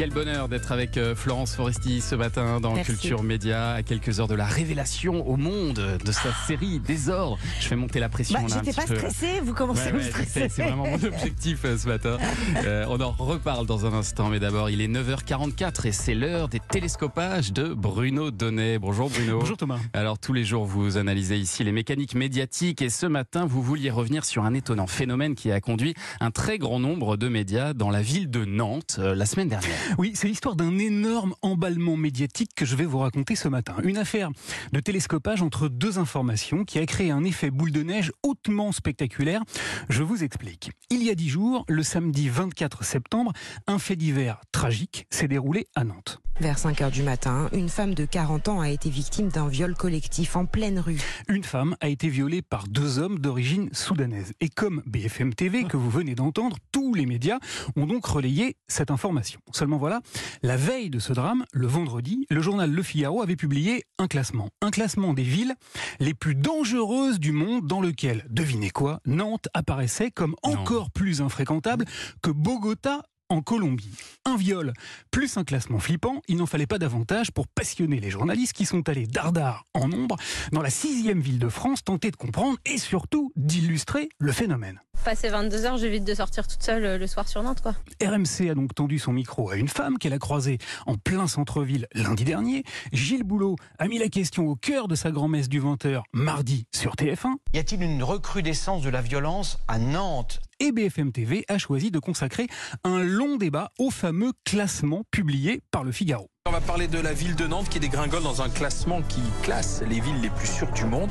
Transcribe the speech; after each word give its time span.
Quel 0.00 0.14
bonheur 0.14 0.48
d'être 0.48 0.72
avec 0.72 0.96
euh, 0.96 1.14
Florence 1.14 1.54
Foresti 1.54 2.00
ce 2.00 2.14
matin 2.14 2.58
dans 2.58 2.72
Merci. 2.72 2.92
Culture 2.92 3.22
Média, 3.22 3.72
à 3.72 3.82
quelques 3.82 4.18
heures 4.18 4.28
de 4.28 4.34
la 4.34 4.46
révélation 4.46 5.28
au 5.28 5.36
monde 5.36 5.98
de 6.02 6.10
sa 6.12 6.32
série 6.46 6.80
Désordre. 6.80 7.38
Je 7.60 7.66
fais 7.66 7.76
monter 7.76 8.00
la 8.00 8.08
pression. 8.08 8.40
Bah, 8.40 8.46
J'étais 8.48 8.72
pas 8.74 8.86
peu. 8.86 8.96
stressée, 8.96 9.40
vous 9.44 9.52
commencez 9.52 9.82
Ouais, 9.82 9.88
à 9.88 9.92
me 9.92 9.98
ouais, 9.98 10.04
stresser. 10.04 10.48
c'est 10.48 10.62
vraiment 10.62 10.86
mon 10.86 10.94
objectif 11.04 11.66
euh, 11.66 11.76
ce 11.76 11.86
matin. 11.86 12.16
Euh, 12.64 12.86
on 12.88 12.98
en 13.02 13.10
reparle 13.10 13.66
dans 13.66 13.84
un 13.84 13.92
instant, 13.92 14.30
mais 14.30 14.40
d'abord, 14.40 14.70
il 14.70 14.80
est 14.80 14.88
9h44 14.88 15.86
et 15.88 15.92
c'est 15.92 16.14
l'heure 16.14 16.48
des 16.48 16.60
télescopages 16.60 17.52
de 17.52 17.74
Bruno 17.74 18.30
Donnet. 18.30 18.78
Bonjour 18.78 19.10
Bruno. 19.10 19.40
Bonjour 19.40 19.58
Thomas. 19.58 19.80
Alors 19.92 20.18
tous 20.18 20.32
les 20.32 20.44
jours, 20.44 20.64
vous 20.64 20.96
analysez 20.96 21.36
ici 21.36 21.62
les 21.62 21.72
mécaniques 21.72 22.14
médiatiques 22.14 22.80
et 22.80 22.88
ce 22.88 23.04
matin, 23.04 23.44
vous 23.44 23.60
vouliez 23.62 23.90
revenir 23.90 24.24
sur 24.24 24.46
un 24.46 24.54
étonnant 24.54 24.86
phénomène 24.86 25.34
qui 25.34 25.52
a 25.52 25.60
conduit 25.60 25.92
un 26.20 26.30
très 26.30 26.56
grand 26.56 26.80
nombre 26.80 27.18
de 27.18 27.28
médias 27.28 27.74
dans 27.74 27.90
la 27.90 28.00
ville 28.00 28.30
de 28.30 28.46
Nantes 28.46 28.96
euh, 28.98 29.14
la 29.14 29.26
semaine 29.26 29.50
dernière. 29.50 29.89
Oui, 29.98 30.12
c'est 30.14 30.28
l'histoire 30.28 30.56
d'un 30.56 30.78
énorme 30.78 31.34
emballement 31.42 31.96
médiatique 31.96 32.50
que 32.54 32.64
je 32.64 32.76
vais 32.76 32.84
vous 32.84 32.98
raconter 32.98 33.34
ce 33.34 33.48
matin. 33.48 33.76
Une 33.82 33.96
affaire 33.96 34.30
de 34.72 34.80
télescopage 34.80 35.42
entre 35.42 35.68
deux 35.68 35.98
informations 35.98 36.64
qui 36.64 36.78
a 36.78 36.86
créé 36.86 37.10
un 37.10 37.24
effet 37.24 37.50
boule 37.50 37.72
de 37.72 37.82
neige 37.82 38.12
hautement 38.22 38.72
spectaculaire. 38.72 39.42
Je 39.88 40.02
vous 40.02 40.22
explique. 40.22 40.72
Il 40.90 41.02
y 41.02 41.10
a 41.10 41.14
dix 41.14 41.28
jours, 41.28 41.64
le 41.68 41.82
samedi 41.82 42.28
24 42.28 42.84
septembre, 42.84 43.32
un 43.66 43.78
fait 43.78 43.96
divers 43.96 44.40
tragique 44.52 45.06
s'est 45.10 45.28
déroulé 45.28 45.66
à 45.74 45.84
Nantes. 45.84 46.20
Vers 46.40 46.58
5 46.58 46.80
heures 46.80 46.90
du 46.90 47.02
matin, 47.02 47.50
une 47.52 47.68
femme 47.68 47.92
de 47.92 48.06
40 48.06 48.48
ans 48.48 48.60
a 48.60 48.70
été 48.70 48.88
victime 48.88 49.28
d'un 49.28 49.46
viol 49.46 49.74
collectif 49.74 50.36
en 50.36 50.46
pleine 50.46 50.78
rue. 50.78 50.98
Une 51.28 51.44
femme 51.44 51.76
a 51.82 51.88
été 51.88 52.08
violée 52.08 52.40
par 52.40 52.66
deux 52.66 52.98
hommes 52.98 53.18
d'origine 53.18 53.68
soudanaise. 53.72 54.32
Et 54.40 54.48
comme 54.48 54.82
BFM 54.86 55.34
TV 55.34 55.64
que 55.64 55.76
vous 55.76 55.90
venez 55.90 56.14
d'entendre, 56.14 56.56
tous 56.72 56.94
les 56.94 57.04
médias 57.04 57.38
ont 57.76 57.86
donc 57.86 58.06
relayé 58.06 58.56
cette 58.68 58.90
information. 58.90 59.40
Seulement 59.52 59.76
voilà, 59.80 60.00
la 60.42 60.56
veille 60.56 60.90
de 60.90 60.98
ce 61.00 61.12
drame, 61.12 61.44
le 61.52 61.66
vendredi, 61.66 62.26
le 62.30 62.40
journal 62.40 62.70
Le 62.70 62.82
Figaro 62.82 63.22
avait 63.22 63.34
publié 63.36 63.82
un 63.98 64.06
classement. 64.06 64.50
Un 64.62 64.70
classement 64.70 65.14
des 65.14 65.24
villes 65.24 65.54
les 65.98 66.14
plus 66.14 66.34
dangereuses 66.36 67.18
du 67.18 67.32
monde 67.32 67.66
dans 67.66 67.80
lequel, 67.80 68.26
devinez 68.30 68.70
quoi, 68.70 69.00
Nantes 69.06 69.48
apparaissait 69.54 70.10
comme 70.10 70.36
Non. 70.44 70.52
encore 70.52 70.90
plus 70.90 71.22
infréquentable 71.22 71.84
que 72.22 72.30
Bogota 72.30 73.02
en 73.30 73.42
Colombie. 73.42 73.94
Un 74.26 74.36
viol, 74.36 74.72
plus 75.10 75.36
un 75.36 75.44
classement 75.44 75.78
flippant, 75.78 76.20
il 76.28 76.36
n'en 76.36 76.46
fallait 76.46 76.66
pas 76.66 76.78
davantage 76.78 77.30
pour 77.30 77.46
passionner 77.46 78.00
les 78.00 78.10
journalistes 78.10 78.52
qui 78.52 78.66
sont 78.66 78.88
allés 78.88 79.06
dardard 79.06 79.66
en 79.72 79.88
nombre 79.88 80.16
dans 80.52 80.62
la 80.62 80.70
sixième 80.70 81.20
ville 81.20 81.38
de 81.38 81.48
France 81.48 81.84
tenter 81.84 82.10
de 82.10 82.16
comprendre 82.16 82.58
et 82.66 82.76
surtout 82.76 83.32
d'illustrer 83.36 84.08
le 84.18 84.32
phénomène. 84.32 84.80
Passé 85.04 85.30
22 85.30 85.64
heures, 85.64 85.76
j'évite 85.78 86.04
de 86.04 86.14
sortir 86.14 86.46
toute 86.46 86.62
seule 86.62 86.84
euh, 86.84 86.98
le 86.98 87.06
soir 87.06 87.26
sur 87.26 87.42
Nantes, 87.42 87.62
quoi. 87.62 87.74
RMC 88.02 88.50
a 88.50 88.54
donc 88.54 88.74
tendu 88.74 88.98
son 88.98 89.12
micro 89.12 89.50
à 89.50 89.56
une 89.56 89.68
femme 89.68 89.96
qu'elle 89.98 90.12
a 90.12 90.18
croisée 90.18 90.58
en 90.86 90.96
plein 90.96 91.26
centre-ville 91.26 91.86
lundi 91.94 92.24
dernier. 92.24 92.64
Gilles 92.92 93.24
Boulot 93.24 93.56
a 93.78 93.88
mis 93.88 93.98
la 93.98 94.08
question 94.08 94.46
au 94.46 94.56
cœur 94.56 94.88
de 94.88 94.94
sa 94.94 95.10
grand-messe 95.10 95.48
du 95.48 95.60
20h 95.60 96.02
mardi 96.12 96.66
sur 96.74 96.94
TF1. 96.96 97.34
Y 97.54 97.58
a-t-il 97.58 97.82
une 97.82 98.02
recrudescence 98.02 98.82
de 98.82 98.90
la 98.90 99.00
violence 99.00 99.58
à 99.68 99.78
Nantes? 99.78 100.40
Et 100.60 100.72
BFM 100.72 101.12
TV 101.12 101.44
a 101.48 101.56
choisi 101.56 101.90
de 101.90 101.98
consacrer 101.98 102.46
un 102.84 103.02
long 103.02 103.36
débat 103.36 103.72
au 103.78 103.90
fameux 103.90 104.32
classement 104.44 105.02
publié 105.10 105.62
par 105.70 105.82
le 105.82 105.92
Figaro. 105.92 106.29
On 106.48 106.52
va 106.52 106.62
parler 106.62 106.88
de 106.88 106.98
la 106.98 107.12
ville 107.12 107.36
de 107.36 107.46
Nantes 107.46 107.68
qui 107.68 107.80
dégringole 107.80 108.22
dans 108.22 108.40
un 108.40 108.48
classement 108.48 109.02
qui 109.02 109.20
classe 109.42 109.82
les 109.82 110.00
villes 110.00 110.22
les 110.22 110.30
plus 110.30 110.46
sûres 110.46 110.72
du 110.72 110.86
monde. 110.86 111.10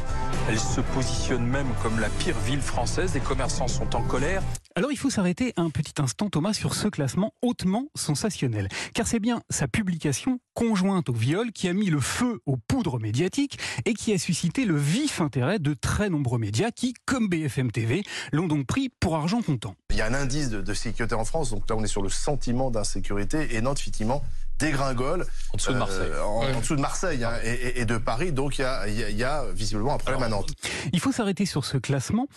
Elle 0.50 0.60
se 0.60 0.82
positionne 0.82 1.46
même 1.46 1.68
comme 1.84 2.00
la 2.00 2.10
pire 2.10 2.38
ville 2.40 2.62
française. 2.62 3.14
Les 3.14 3.20
commerçants 3.20 3.68
sont 3.68 3.96
en 3.96 4.02
colère. 4.02 4.42
Alors 4.76 4.92
il 4.92 4.98
faut 4.98 5.12
s'arrêter 5.12 5.54
un 5.56 5.70
petit 5.70 5.94
instant 6.02 6.32
Thomas 6.32 6.54
sur 6.54 6.74
ce 6.74 6.88
classement 6.88 7.32
hautement 7.44 7.90
sensationnel, 7.94 8.70
car 8.96 9.06
c'est 9.06 9.20
bien 9.20 9.44
sa 9.52 9.68
publication 9.68 10.40
conjointe 10.56 11.10
au 11.10 11.14
viol 11.14 11.52
qui 11.52 11.68
a 11.68 11.74
mis 11.74 11.92
le 11.92 12.00
feu 12.00 12.42
aux 12.48 12.58
poudres 12.58 13.00
médiatiques 13.00 13.60
et 13.86 13.94
qui 13.94 14.12
a 14.14 14.18
suscité 14.18 14.66
le 14.66 14.78
vif 14.78 15.22
intérêt 15.22 15.60
de 15.60 15.76
très 15.76 16.10
nombreux 16.10 16.40
médias 16.40 16.72
qui, 16.72 16.96
comme 17.06 17.30
BFM 17.30 17.72
TV, 17.72 18.02
l'ont 18.32 18.48
donc 18.48 18.66
pris 18.66 18.90
pour 19.00 19.16
argent 19.16 19.44
comptant. 19.44 19.76
Il 19.92 19.98
y 19.98 20.02
a 20.02 20.08
un 20.08 20.16
indice 20.16 20.50
de, 20.50 20.62
de 20.62 20.74
sécurité 20.74 21.14
en 21.14 21.24
France, 21.24 21.52
donc 21.52 21.70
là 21.70 21.76
on 21.76 21.84
est 21.84 21.88
sur 21.88 22.02
le 22.02 22.10
sentiment 22.10 22.72
d'insécurité 22.72 23.56
et 23.56 23.62
Nantes 23.62 23.80
effectivement 23.80 24.24
dégringole 24.60 25.26
En 25.54 25.58
dessous 25.58 25.72
de 25.72 25.76
euh, 25.76 25.80
Marseille. 25.80 26.12
en, 26.24 26.40
Ouais. 26.42 26.54
en 26.56 26.60
dessous 26.60 26.76
de 26.76 26.82
Marseille 26.82 27.24
hein, 27.24 27.34
et, 27.44 27.86
de 27.86 27.98
Paris, 27.98 28.32
donc 28.32 28.58
il 28.58 28.62
y 28.62 28.66
a, 28.66 28.88
il 28.88 28.98
y 29.00 29.04
a- 29.04 29.10
il 29.10 29.18
y 29.18 29.24
a 29.24 29.46
visiblement 29.54 29.94
un 29.96 29.98
problème 29.98 30.24
à 30.24 30.28
Nantes. 30.30 30.52
Il 30.94 31.00
faut 31.00 31.12
s'arrêter 31.12 31.46
sur 31.46 31.66
ce 31.66 31.78
classement, 31.78 32.28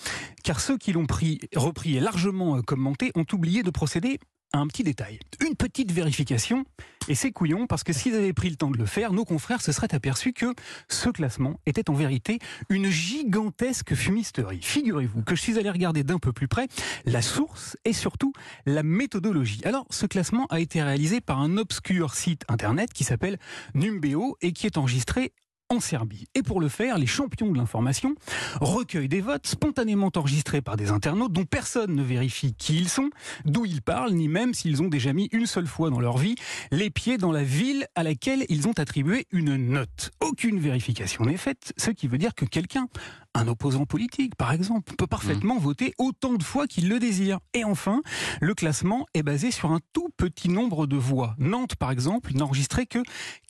car 0.44 0.60
ceux 0.60 0.78
qui 0.78 0.92
l'ont 0.92 1.06
pris, 1.06 1.40
repris 1.54 1.96
et 1.96 2.00
largement 2.00 2.56
euh, 2.56 2.62
commenté 2.62 3.12
ont 3.14 3.26
oublié 3.32 3.62
de 3.62 3.70
procéder 3.70 4.18
un 4.52 4.66
petit 4.66 4.82
détail. 4.82 5.18
Une 5.40 5.56
petite 5.56 5.92
vérification, 5.92 6.64
et 7.08 7.14
c'est 7.14 7.32
couillon, 7.32 7.66
parce 7.66 7.84
que 7.84 7.92
s'ils 7.92 8.14
avaient 8.14 8.32
pris 8.32 8.50
le 8.50 8.56
temps 8.56 8.70
de 8.70 8.78
le 8.78 8.86
faire, 8.86 9.12
nos 9.12 9.24
confrères 9.24 9.60
se 9.60 9.72
seraient 9.72 9.94
aperçus 9.94 10.32
que 10.32 10.54
ce 10.88 11.08
classement 11.08 11.58
était 11.66 11.90
en 11.90 11.94
vérité 11.94 12.38
une 12.68 12.90
gigantesque 12.90 13.94
fumisterie. 13.94 14.60
Figurez-vous 14.62 15.22
que 15.22 15.34
je 15.34 15.40
suis 15.40 15.58
allé 15.58 15.70
regarder 15.70 16.04
d'un 16.04 16.18
peu 16.18 16.32
plus 16.32 16.48
près 16.48 16.68
la 17.04 17.22
source 17.22 17.76
et 17.84 17.92
surtout 17.92 18.32
la 18.66 18.82
méthodologie. 18.82 19.62
Alors, 19.64 19.86
ce 19.90 20.06
classement 20.06 20.46
a 20.50 20.60
été 20.60 20.82
réalisé 20.82 21.20
par 21.20 21.40
un 21.40 21.56
obscur 21.56 22.14
site 22.14 22.44
internet 22.48 22.92
qui 22.92 23.04
s'appelle 23.04 23.38
Numbeo 23.74 24.36
et 24.42 24.52
qui 24.52 24.66
est 24.66 24.76
enregistré 24.76 25.32
en 25.72 25.80
Serbie. 25.80 26.26
Et 26.34 26.42
pour 26.42 26.60
le 26.60 26.68
faire, 26.68 26.98
les 26.98 27.06
champions 27.06 27.50
de 27.50 27.56
l'information 27.56 28.14
recueillent 28.60 29.08
des 29.08 29.20
votes 29.20 29.46
spontanément 29.46 30.10
enregistrés 30.14 30.60
par 30.60 30.76
des 30.76 30.90
internautes 30.90 31.32
dont 31.32 31.44
personne 31.44 31.94
ne 31.94 32.02
vérifie 32.02 32.54
qui 32.54 32.76
ils 32.76 32.88
sont, 32.88 33.10
d'où 33.44 33.64
ils 33.64 33.82
parlent, 33.82 34.12
ni 34.12 34.28
même 34.28 34.52
s'ils 34.52 34.82
ont 34.82 34.88
déjà 34.88 35.12
mis 35.12 35.28
une 35.32 35.46
seule 35.46 35.66
fois 35.66 35.90
dans 35.90 36.00
leur 36.00 36.18
vie 36.18 36.34
les 36.70 36.90
pieds 36.90 37.16
dans 37.16 37.32
la 37.32 37.42
ville 37.42 37.86
à 37.94 38.02
laquelle 38.02 38.44
ils 38.48 38.68
ont 38.68 38.78
attribué 38.78 39.26
une 39.32 39.56
note. 39.56 40.10
Aucune 40.20 40.60
vérification 40.60 41.24
n'est 41.24 41.36
faite, 41.36 41.72
ce 41.78 41.90
qui 41.90 42.06
veut 42.06 42.18
dire 42.18 42.34
que 42.34 42.44
quelqu'un, 42.44 42.88
un 43.34 43.48
opposant 43.48 43.87
politique 43.87 44.34
par 44.37 44.53
exemple, 44.53 44.94
peut 44.97 45.06
parfaitement 45.06 45.59
voter 45.59 45.94
autant 45.98 46.34
de 46.34 46.43
fois 46.43 46.66
qu'il 46.66 46.88
le 46.88 46.98
désire. 46.98 47.38
Et 47.54 47.65
enfin, 47.65 48.03
le 48.41 48.54
classement 48.54 49.06
est 49.15 49.22
basé 49.22 49.50
sur 49.50 49.72
un 49.72 49.81
tout 49.93 50.09
petit 50.16 50.48
nombre 50.48 50.87
de 50.87 50.97
voix. 50.97 51.34
Nantes, 51.38 51.76
par 51.76 51.91
exemple, 51.91 52.32
n'a 52.34 52.44
enregistré 52.44 52.87
que 52.87 52.98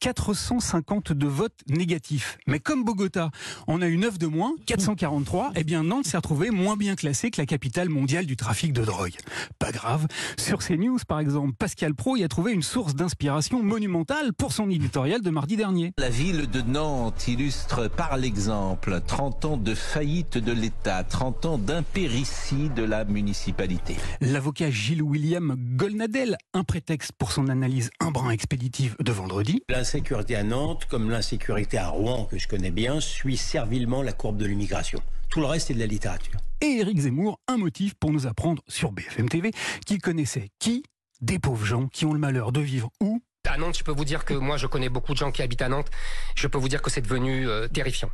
452 0.00 1.26
votes 1.26 1.60
négatifs. 1.68 2.38
Mais 2.46 2.60
comme 2.60 2.84
Bogota 2.84 3.30
en 3.66 3.82
a 3.82 3.86
eu 3.86 3.96
9 3.96 4.18
de 4.18 4.26
moins, 4.26 4.52
443, 4.66 5.52
eh 5.56 5.64
bien 5.64 5.82
Nantes 5.82 6.06
s'est 6.06 6.16
retrouvé 6.16 6.50
moins 6.50 6.76
bien 6.76 6.94
classé 6.94 7.30
que 7.30 7.40
la 7.40 7.46
capitale 7.46 7.88
mondiale 7.88 8.26
du 8.26 8.36
trafic 8.36 8.72
de 8.72 8.84
drogue. 8.84 9.16
Pas 9.58 9.72
grave. 9.72 10.06
Sur 10.38 10.58
CNews, 10.58 10.98
par 11.06 11.20
exemple, 11.20 11.54
Pascal 11.54 11.94
Pro 11.94 12.16
y 12.16 12.24
a 12.24 12.28
trouvé 12.28 12.52
une 12.52 12.62
source 12.62 12.94
d'inspiration 12.94 13.62
monumentale 13.62 14.32
pour 14.32 14.52
son 14.52 14.70
éditorial 14.70 15.22
de 15.22 15.30
mardi 15.30 15.56
dernier. 15.56 15.92
La 15.98 16.10
ville 16.10 16.48
de 16.50 16.62
Nantes 16.62 17.28
illustre 17.28 17.88
par 17.88 18.16
l'exemple 18.16 19.00
30 19.06 19.44
ans 19.44 19.56
de 19.56 19.71
faillite 19.74 20.38
de 20.38 20.52
l'État, 20.52 21.04
30 21.04 21.46
ans 21.46 21.58
d'impéritie 21.58 22.68
de 22.74 22.82
la 22.82 23.04
municipalité. 23.04 23.96
L'avocat 24.20 24.70
Gilles 24.70 25.02
William 25.02 25.56
Golnadel, 25.76 26.36
un 26.54 26.64
prétexte 26.64 27.12
pour 27.12 27.32
son 27.32 27.48
analyse 27.48 27.90
un 28.00 28.10
brin 28.10 28.30
expéditive 28.30 28.96
de 29.00 29.12
vendredi. 29.12 29.62
L'insécurité 29.68 30.36
à 30.36 30.42
Nantes, 30.42 30.86
comme 30.88 31.10
l'insécurité 31.10 31.78
à 31.78 31.88
Rouen, 31.88 32.24
que 32.24 32.38
je 32.38 32.48
connais 32.48 32.70
bien, 32.70 33.00
suit 33.00 33.36
servilement 33.36 34.02
la 34.02 34.12
courbe 34.12 34.36
de 34.36 34.46
l'immigration. 34.46 35.00
Tout 35.28 35.40
le 35.40 35.46
reste 35.46 35.70
est 35.70 35.74
de 35.74 35.78
la 35.78 35.86
littérature. 35.86 36.38
Et 36.60 36.78
Éric 36.78 37.00
Zemmour, 37.00 37.40
un 37.48 37.56
motif 37.56 37.94
pour 37.94 38.12
nous 38.12 38.26
apprendre 38.26 38.62
sur 38.68 38.92
BFM 38.92 39.28
TV 39.28 39.50
qu'il 39.86 40.00
connaissait 40.00 40.50
qui? 40.58 40.82
Des 41.20 41.38
pauvres 41.38 41.64
gens 41.64 41.86
qui 41.86 42.04
ont 42.04 42.12
le 42.12 42.18
malheur 42.18 42.52
de 42.52 42.60
vivre 42.60 42.90
où? 43.00 43.11
À 43.52 43.58
Nantes, 43.58 43.76
je 43.76 43.84
peux 43.84 43.92
vous 43.92 44.06
dire 44.06 44.24
que 44.24 44.32
moi, 44.32 44.56
je 44.56 44.66
connais 44.66 44.88
beaucoup 44.88 45.12
de 45.12 45.18
gens 45.18 45.30
qui 45.30 45.42
habitent 45.42 45.60
à 45.60 45.68
Nantes. 45.68 45.90
Je 46.34 46.46
peux 46.46 46.56
vous 46.56 46.70
dire 46.70 46.80
que 46.80 46.88
c'est 46.88 47.02
devenu 47.02 47.46
euh, 47.46 47.68
terrifiant. 47.68 48.08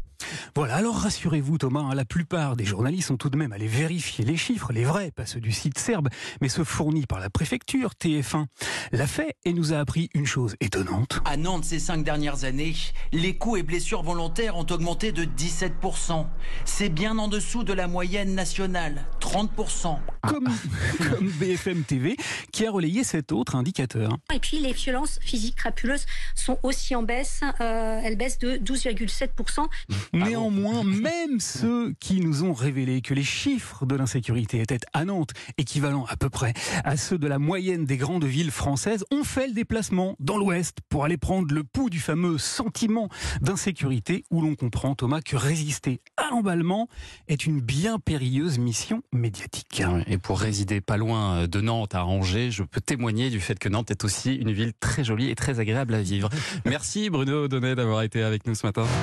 Voilà, 0.56 0.74
alors 0.74 0.96
rassurez-vous 0.96 1.58
Thomas, 1.58 1.80
hein, 1.80 1.94
la 1.94 2.04
plupart 2.04 2.56
des 2.56 2.64
journalistes 2.64 3.08
sont 3.08 3.16
tout 3.16 3.30
de 3.30 3.36
même 3.36 3.52
allés 3.52 3.68
vérifier 3.68 4.24
les 4.24 4.36
chiffres, 4.36 4.72
les 4.72 4.84
vrais, 4.84 5.12
pas 5.12 5.26
ceux 5.26 5.40
du 5.40 5.52
site 5.52 5.78
serbe, 5.78 6.08
mais 6.40 6.48
ceux 6.48 6.64
fournis 6.64 7.06
par 7.06 7.20
la 7.20 7.30
préfecture, 7.30 7.92
TF1. 8.02 8.46
L'a 8.90 9.06
fait 9.06 9.36
et 9.44 9.52
nous 9.52 9.72
a 9.72 9.78
appris 9.78 10.10
une 10.14 10.26
chose 10.26 10.56
étonnante. 10.60 11.20
À 11.24 11.36
Nantes, 11.36 11.64
ces 11.64 11.78
cinq 11.78 12.02
dernières 12.02 12.44
années, 12.44 12.74
les 13.12 13.36
coups 13.36 13.60
et 13.60 13.62
blessures 13.62 14.02
volontaires 14.02 14.56
ont 14.56 14.66
augmenté 14.68 15.12
de 15.12 15.24
17%. 15.24 16.26
C'est 16.64 16.88
bien 16.88 17.16
en 17.18 17.28
dessous 17.28 17.62
de 17.62 17.72
la 17.72 17.86
moyenne 17.86 18.34
nationale, 18.34 19.06
30%. 19.20 19.98
Comme, 20.26 20.48
comme 20.98 21.28
BFM 21.28 21.84
TV 21.84 22.16
qui 22.52 22.66
a 22.66 22.70
relayé 22.70 23.04
cet 23.04 23.30
autre 23.30 23.54
indicateur. 23.54 24.16
Et 24.34 24.40
puis 24.40 24.58
les 24.58 24.72
violences 24.72 25.20
physiques 25.28 25.56
crapuleuses 25.56 26.06
sont 26.34 26.58
aussi 26.62 26.94
en 26.94 27.02
baisse. 27.02 27.42
Euh, 27.60 28.00
elles 28.02 28.16
baissent 28.16 28.38
de 28.38 28.56
12,7%. 28.56 29.66
Néanmoins, 30.12 30.84
même 30.84 31.40
ceux 31.40 31.94
qui 32.00 32.20
nous 32.20 32.44
ont 32.44 32.54
révélé 32.54 33.02
que 33.02 33.14
les 33.14 33.22
chiffres 33.22 33.84
de 33.84 33.94
l'insécurité 33.94 34.60
étaient 34.60 34.80
à 34.94 35.04
Nantes 35.04 35.32
équivalents 35.58 36.06
à 36.08 36.16
peu 36.16 36.30
près 36.30 36.54
à 36.84 36.96
ceux 36.96 37.18
de 37.18 37.26
la 37.26 37.38
moyenne 37.38 37.84
des 37.84 37.96
grandes 37.96 38.24
villes 38.24 38.50
françaises 38.50 39.04
ont 39.10 39.24
fait 39.24 39.48
le 39.48 39.52
déplacement 39.52 40.16
dans 40.18 40.38
l'Ouest 40.38 40.78
pour 40.88 41.04
aller 41.04 41.18
prendre 41.18 41.52
le 41.52 41.64
pouls 41.64 41.90
du 41.90 42.00
fameux 42.00 42.38
sentiment 42.38 43.08
d'insécurité 43.40 44.24
où 44.30 44.40
l'on 44.40 44.54
comprend, 44.54 44.94
Thomas, 44.94 45.20
que 45.20 45.36
résister 45.36 46.00
pas 46.28 46.34
l'emballement 46.34 46.88
est 47.28 47.46
une 47.46 47.60
bien 47.60 47.98
périlleuse 47.98 48.58
mission 48.58 49.02
médiatique. 49.12 49.82
Et 50.06 50.18
pour 50.18 50.40
résider 50.40 50.80
pas 50.80 50.96
loin 50.96 51.46
de 51.46 51.60
Nantes, 51.60 51.94
à 51.94 52.04
Angers, 52.04 52.50
je 52.50 52.62
peux 52.62 52.80
témoigner 52.80 53.30
du 53.30 53.40
fait 53.40 53.58
que 53.58 53.68
Nantes 53.68 53.90
est 53.90 54.04
aussi 54.04 54.34
une 54.34 54.52
ville 54.52 54.72
très 54.78 55.04
jolie 55.04 55.30
et 55.30 55.34
très 55.34 55.60
agréable 55.60 55.94
à 55.94 56.02
vivre. 56.02 56.28
Merci 56.64 57.10
Bruno 57.10 57.48
Donnet 57.48 57.74
d'avoir 57.74 58.02
été 58.02 58.22
avec 58.22 58.46
nous 58.46 58.54
ce 58.54 58.66
matin. 58.66 58.84